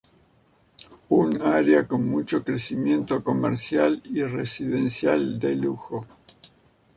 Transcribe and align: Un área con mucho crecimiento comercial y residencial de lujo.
Un 1.09 1.43
área 1.43 1.87
con 1.87 2.09
mucho 2.09 2.43
crecimiento 2.43 3.23
comercial 3.23 4.01
y 4.03 4.23
residencial 4.23 5.37
de 5.37 5.55
lujo. 5.55 6.07